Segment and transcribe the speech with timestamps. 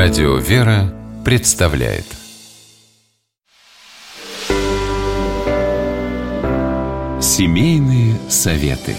[0.00, 2.04] Радио «Вера» представляет
[7.20, 8.94] Семейные советы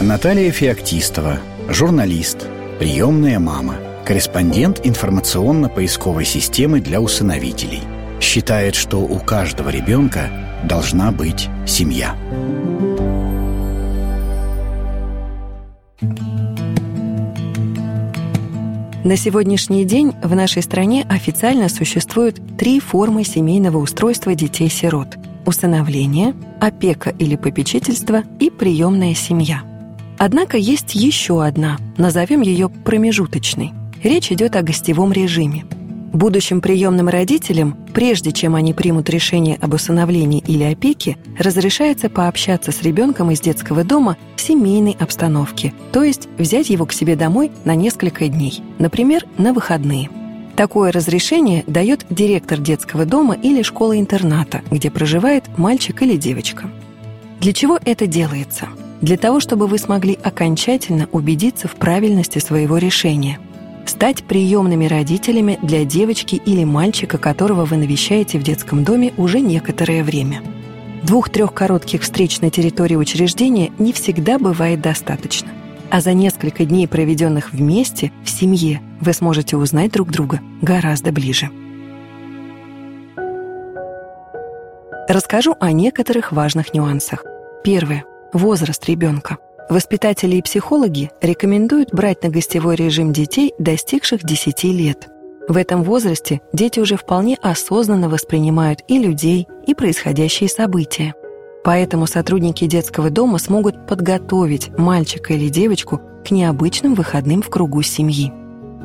[0.00, 2.46] Наталья Феоктистова, журналист,
[2.78, 3.76] приемная мама,
[4.06, 7.82] корреспондент информационно-поисковой системы для усыновителей.
[8.22, 10.30] Считает, что у каждого ребенка
[10.64, 12.16] должна быть семья.
[19.04, 27.10] На сегодняшний день в нашей стране официально существуют три формы семейного устройства детей-сирот– усыновление, опека
[27.10, 29.62] или попечительство и приемная семья.
[30.16, 33.72] Однако есть еще одна, назовем ее промежуточной.
[34.02, 35.66] Речь идет о гостевом режиме–
[36.14, 42.82] Будущим приемным родителям, прежде чем они примут решение об усыновлении или опеке, разрешается пообщаться с
[42.82, 47.74] ребенком из детского дома в семейной обстановке, то есть взять его к себе домой на
[47.74, 50.08] несколько дней, например, на выходные.
[50.54, 56.70] Такое разрешение дает директор детского дома или школы-интерната, где проживает мальчик или девочка.
[57.40, 58.68] Для чего это делается?
[59.00, 63.40] Для того, чтобы вы смогли окончательно убедиться в правильности своего решения–
[63.86, 70.02] стать приемными родителями для девочки или мальчика, которого вы навещаете в детском доме уже некоторое
[70.02, 70.42] время.
[71.02, 75.50] Двух-трех коротких встреч на территории учреждения не всегда бывает достаточно.
[75.90, 81.50] А за несколько дней, проведенных вместе, в семье, вы сможете узнать друг друга гораздо ближе.
[85.06, 87.24] Расскажу о некоторых важных нюансах.
[87.62, 88.04] Первое.
[88.32, 89.36] Возраст ребенка–
[89.70, 95.08] Воспитатели и психологи рекомендуют брать на гостевой режим детей, достигших 10 лет.
[95.48, 101.14] В этом возрасте дети уже вполне осознанно воспринимают и людей, и происходящие события.
[101.64, 108.32] Поэтому сотрудники детского дома смогут подготовить мальчика или девочку к необычным выходным в кругу семьи.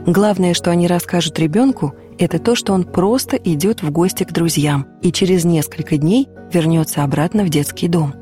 [0.05, 4.87] Главное, что они расскажут ребенку, это то, что он просто идет в гости к друзьям
[5.01, 8.13] и через несколько дней вернется обратно в детский дом.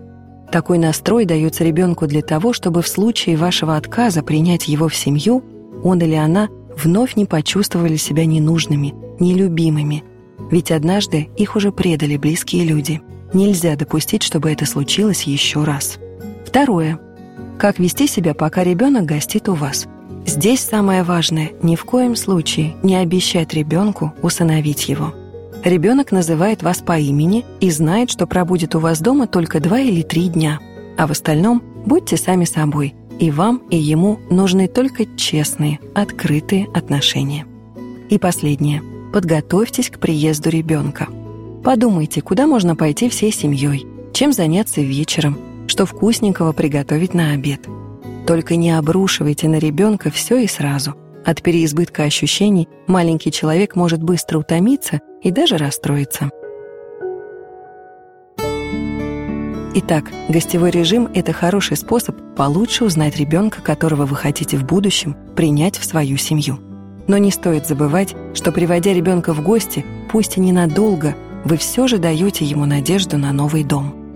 [0.51, 5.43] Такой настрой дается ребенку для того, чтобы в случае вашего отказа принять его в семью,
[5.83, 10.03] он или она вновь не почувствовали себя ненужными, нелюбимыми.
[10.49, 13.01] Ведь однажды их уже предали близкие люди.
[13.33, 15.97] Нельзя допустить, чтобы это случилось еще раз.
[16.45, 16.99] Второе.
[17.57, 19.87] Как вести себя, пока ребенок гостит у вас?
[20.25, 25.13] Здесь самое важное– ни в коем случае не обещать ребенку усыновить его–
[25.67, 30.01] Ребенок называет вас по имени и знает, что пробудет у вас дома только два или
[30.01, 30.61] три дня.
[30.97, 37.45] А в остальном будьте сами собой, и вам, и ему нужны только честные, открытые отношения.
[38.09, 38.81] И последнее.
[39.11, 41.09] Подготовьтесь к приезду ребенка.
[41.66, 47.67] Подумайте, куда можно пойти всей семьей, чем заняться вечером, что вкусненького приготовить на обед.
[48.25, 50.95] Только не обрушивайте на ребенка все и сразу–
[51.27, 56.29] от переизбытка ощущений маленький человек может быстро утомиться и даже расстроиться.
[59.75, 65.77] Итак, гостевой режим– это хороший способ получше узнать ребенка, которого вы хотите в будущем принять
[65.77, 66.59] в свою семью.
[67.07, 71.13] Но не стоит забывать, что приводя ребенка в гости, пусть и ненадолго,
[71.44, 73.94] вы все же даете ему надежду на новый дом–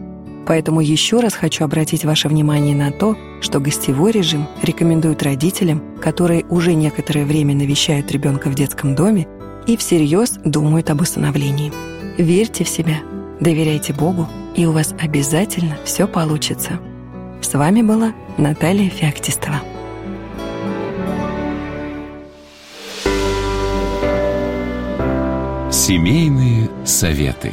[0.46, 6.46] Поэтому еще раз хочу обратить ваше внимание на то, что гостевой режим рекомендуют родителям, которые
[6.46, 9.28] уже некоторое время навещают ребенка в детском доме
[9.68, 11.74] и всерьез думают об усыновлении.
[12.18, 13.00] Верьте в себя,
[13.40, 16.80] доверяйте Богу, и у вас обязательно все получится.
[17.42, 19.62] С вами была Наталья Феоктистова.
[25.72, 27.52] Семейные советы.